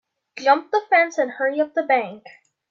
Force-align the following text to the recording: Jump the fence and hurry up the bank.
Jump 0.35 0.71
the 0.71 0.81
fence 0.89 1.19
and 1.19 1.29
hurry 1.29 1.61
up 1.61 1.75
the 1.75 1.83
bank. 1.83 2.23